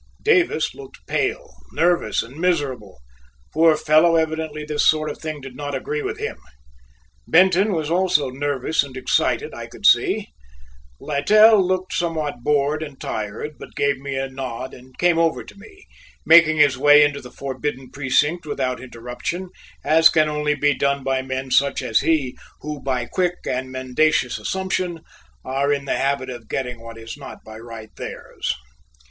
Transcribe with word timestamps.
Davis 0.23 0.73
looked 0.73 1.05
pale, 1.05 1.53
nervous, 1.73 2.23
and 2.23 2.35
miserable. 2.37 2.97
Poor 3.53 3.77
fellow, 3.77 4.15
evidently 4.15 4.65
this 4.65 4.83
sort 4.83 5.11
of 5.11 5.19
thing 5.19 5.39
did 5.41 5.55
not 5.55 5.75
agree 5.75 6.01
with 6.01 6.17
him. 6.17 6.37
Benton 7.27 7.71
was 7.73 7.91
also 7.91 8.31
nervous 8.31 8.81
and 8.81 8.97
excited, 8.97 9.53
I 9.53 9.67
could 9.67 9.85
see. 9.85 10.29
Littell 10.99 11.63
looked 11.63 11.93
somewhat 11.93 12.41
bored 12.41 12.81
and 12.81 12.99
tired, 12.99 13.59
but 13.59 13.75
gave 13.75 13.99
me 13.99 14.15
a 14.17 14.27
nod 14.27 14.73
and 14.73 14.97
came 14.97 15.19
over 15.19 15.43
to 15.43 15.55
me, 15.55 15.85
making 16.25 16.57
his 16.57 16.79
way 16.79 17.03
into 17.03 17.21
the 17.21 17.29
forbidden 17.29 17.91
precinct 17.91 18.47
without 18.47 18.81
interruption, 18.81 19.49
as 19.85 20.09
can 20.09 20.27
only 20.27 20.55
be 20.55 20.73
done 20.73 21.03
by 21.03 21.21
men 21.21 21.51
such 21.51 21.83
as 21.83 21.99
he, 21.99 22.35
who 22.61 22.81
by 22.81 23.05
quick 23.05 23.35
and 23.45 23.71
mendacious 23.71 24.39
assumption 24.39 25.01
are 25.45 25.71
in 25.71 25.85
the 25.85 25.97
habit 25.97 26.31
of 26.31 26.49
getting 26.49 26.81
what 26.81 26.97
is 26.97 27.17
not 27.17 27.43
by 27.43 27.59
right 27.59 27.95
theirs. 27.97 28.51